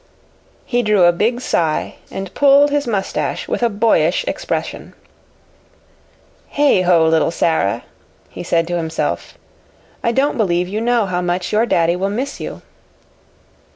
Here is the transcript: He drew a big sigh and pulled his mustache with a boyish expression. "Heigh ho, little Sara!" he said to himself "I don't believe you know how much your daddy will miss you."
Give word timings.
He 0.65 0.81
drew 0.81 1.03
a 1.03 1.11
big 1.11 1.41
sigh 1.41 1.97
and 2.09 2.33
pulled 2.33 2.71
his 2.71 2.87
mustache 2.87 3.47
with 3.47 3.61
a 3.61 3.69
boyish 3.69 4.25
expression. 4.27 4.95
"Heigh 6.53 6.81
ho, 6.81 7.05
little 7.05 7.29
Sara!" 7.29 7.83
he 8.27 8.41
said 8.41 8.65
to 8.69 8.77
himself 8.77 9.37
"I 10.03 10.11
don't 10.11 10.37
believe 10.37 10.67
you 10.67 10.81
know 10.81 11.05
how 11.05 11.21
much 11.21 11.51
your 11.51 11.67
daddy 11.67 11.95
will 11.95 12.09
miss 12.09 12.39
you." 12.39 12.63